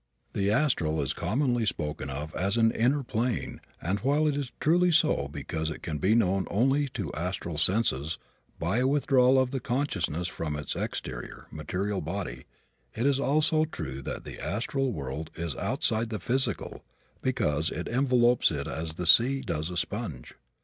[0.33, 4.95] The astral is commonly spoken of as an inner plane and while it truly is
[4.97, 8.17] so because it can be known only to astral senses
[8.57, 12.45] by a withdrawal of the consciousness from its exterior, material body,
[12.95, 16.83] it is also true that the astral world is outside the physical
[17.21, 20.33] because it envelops it as the sea does a sponge.